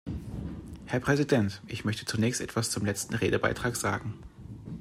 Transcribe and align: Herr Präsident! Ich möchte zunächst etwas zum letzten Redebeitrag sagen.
Herr 0.87 0.99
Präsident! 0.99 1.61
Ich 1.67 1.85
möchte 1.85 2.07
zunächst 2.07 2.41
etwas 2.41 2.71
zum 2.71 2.85
letzten 2.85 3.13
Redebeitrag 3.13 3.75
sagen. 3.75 4.15